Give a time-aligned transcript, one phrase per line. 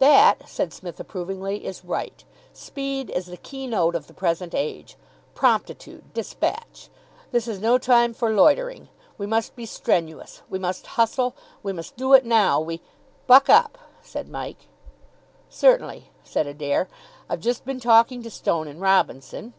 [0.00, 2.24] "That," said Psmith approvingly, "is right.
[2.52, 4.96] Speed is the key note of the present age.
[5.32, 6.12] Promptitude.
[6.12, 6.88] Despatch.
[7.30, 8.88] This is no time for loitering.
[9.16, 10.42] We must be strenuous.
[10.50, 11.36] We must hustle.
[11.62, 12.60] We must Do It Now.
[12.60, 12.80] We"
[13.28, 14.66] "Buck up," said Mike.
[15.48, 16.88] "Certainly," said Adair.
[17.28, 19.52] "I've just been talking to Stone and Robinson."